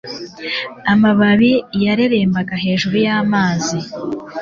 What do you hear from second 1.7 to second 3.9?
yareremba hejuru y'amazi.